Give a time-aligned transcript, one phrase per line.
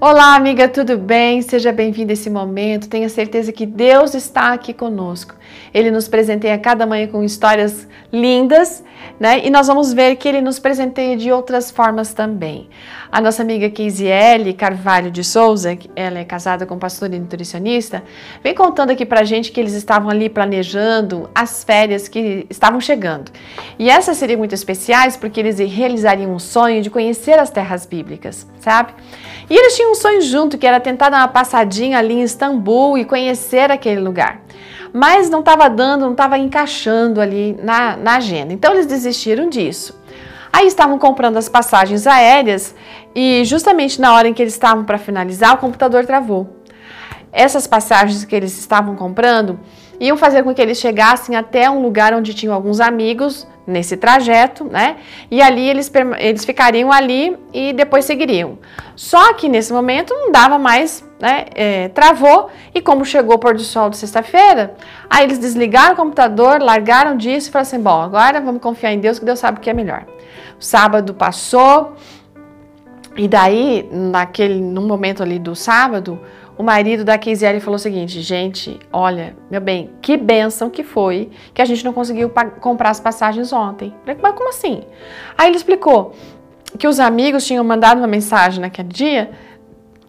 [0.00, 1.42] Olá, amiga, tudo bem?
[1.42, 2.88] Seja bem-vinda a esse momento.
[2.88, 5.34] Tenha certeza que Deus está aqui conosco.
[5.74, 8.84] Ele nos presenteia cada manhã com histórias lindas,
[9.18, 9.44] né?
[9.44, 12.68] E nós vamos ver que ele nos presenteia de outras formas também.
[13.10, 18.04] A nossa amiga Keisiele Carvalho de Souza, ela é casada com um pastor e nutricionista,
[18.40, 23.32] vem contando aqui pra gente que eles estavam ali planejando as férias que estavam chegando.
[23.76, 28.46] E essas seriam muito especiais porque eles realizariam um sonho de conhecer as terras bíblicas,
[28.60, 28.92] sabe?
[29.50, 32.98] E eles tinham um sonho junto, que era tentar dar uma passadinha ali em Istambul
[32.98, 34.40] e conhecer aquele lugar.
[34.92, 38.52] Mas não estava dando, não estava encaixando ali na, na agenda.
[38.52, 39.98] Então eles desistiram disso.
[40.52, 42.74] Aí estavam comprando as passagens aéreas
[43.14, 46.48] e justamente na hora em que eles estavam para finalizar, o computador travou.
[47.32, 49.60] Essas passagens que eles estavam comprando
[50.00, 54.64] iam fazer com que eles chegassem até um lugar onde tinham alguns amigos nesse trajeto,
[54.64, 54.96] né?
[55.30, 58.58] E ali eles, eles ficariam ali e depois seguiriam.
[58.96, 61.44] Só que nesse momento não dava mais, né?
[61.54, 64.74] É, travou e como chegou o pôr do sol de sexta-feira,
[65.10, 69.00] aí eles desligaram o computador, largaram disso e falaram assim: bom, agora vamos confiar em
[69.00, 70.06] Deus que Deus sabe o que é melhor.
[70.58, 71.94] O sábado passou
[73.18, 76.18] e daí, naquele, no momento ali do sábado,
[76.58, 81.30] o marido da Keisiele falou o seguinte: gente, olha, meu bem, que benção que foi
[81.54, 83.94] que a gente não conseguiu comprar as passagens ontem.
[84.04, 84.82] Falei, mas como assim?
[85.38, 86.14] Aí ele explicou
[86.76, 89.30] que os amigos tinham mandado uma mensagem naquele dia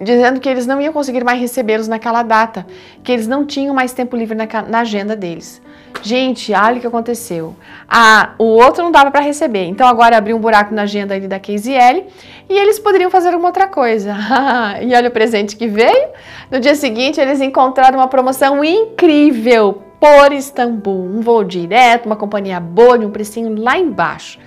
[0.02, 2.66] dizendo que eles não iam conseguir mais recebê-los naquela data,
[3.03, 5.61] que eles não tinham mais tempo livre na, na agenda deles.
[6.02, 7.56] Gente, olha o que aconteceu.
[7.88, 11.28] Ah, o outro não dava para receber, então agora abriu um buraco na agenda ali
[11.28, 12.06] da KZL
[12.50, 14.16] e eles poderiam fazer uma outra coisa.
[14.82, 16.10] e olha o presente que veio.
[16.50, 22.60] No dia seguinte, eles encontraram uma promoção incrível por Istambul, um voo direto, uma companhia
[22.60, 24.40] boa, de um precinho lá embaixo.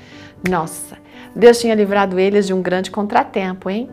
[0.49, 0.97] Nossa,
[1.37, 3.89] Deus tinha livrado eles de um grande contratempo, hein?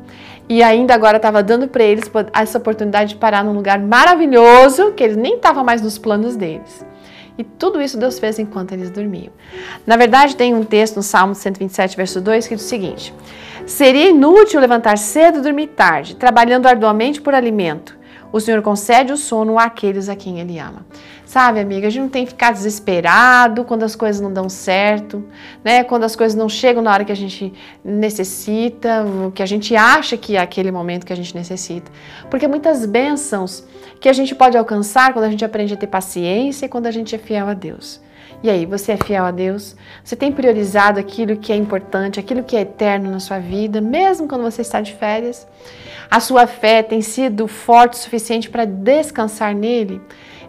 [0.47, 5.03] E ainda agora estava dando para eles essa oportunidade de parar num lugar maravilhoso que
[5.03, 6.83] eles nem estavam mais nos planos deles.
[7.39, 9.31] E tudo isso Deus fez enquanto eles dormiam.
[9.87, 13.13] Na verdade, tem um texto no Salmo 127, verso 2, que diz o seguinte:
[13.65, 17.97] Seria inútil levantar cedo e dormir tarde, trabalhando arduamente por alimento.
[18.31, 20.85] O Senhor concede o sono àqueles a quem Ele ama.
[21.25, 25.23] Sabe, amiga, a gente não tem que ficar desesperado quando as coisas não dão certo,
[25.63, 25.83] né?
[25.83, 27.53] Quando as coisas não chegam na hora que a gente
[27.83, 31.91] necessita, que a gente acha que é aquele momento que a gente necessita.
[32.31, 33.63] Porque muitas bênçãos
[33.99, 36.91] que a gente pode alcançar quando a gente aprende a ter paciência e quando a
[36.91, 38.01] gente é fiel a Deus.
[38.41, 39.75] E aí, você é fiel a Deus?
[40.01, 44.29] Você tem priorizado aquilo que é importante, aquilo que é eterno na sua vida, mesmo
[44.29, 45.45] quando você está de férias?
[46.09, 50.01] A sua fé tem sido forte o suficiente para descansar nele?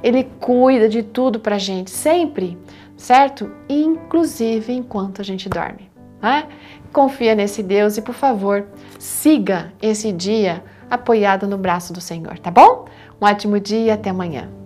[0.05, 2.57] Ele cuida de tudo para a gente, sempre,
[2.97, 3.51] certo?
[3.69, 5.91] Inclusive enquanto a gente dorme.
[6.23, 6.47] Né?
[6.93, 8.69] Confia nesse Deus e, por favor,
[9.01, 12.85] siga esse dia apoiado no braço do Senhor, tá bom?
[13.21, 14.60] Um ótimo dia até amanhã.